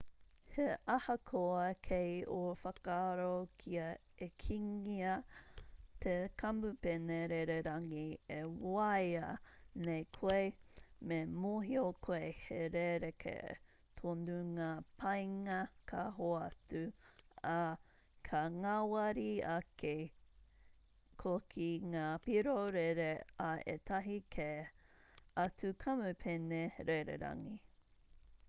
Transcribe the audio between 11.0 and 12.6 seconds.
me mōhio koe he